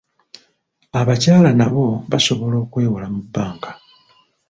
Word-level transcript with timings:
Abakyala 0.99 1.49
nabo 1.59 1.85
basobola 2.11 2.55
okwewola 2.63 3.07
mu 3.13 3.19
bbanka. 3.25 3.71